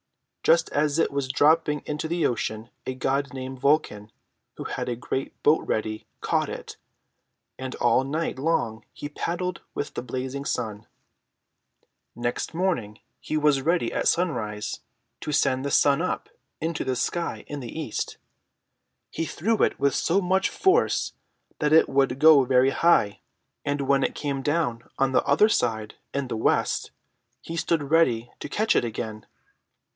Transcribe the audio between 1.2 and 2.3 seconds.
dropping into the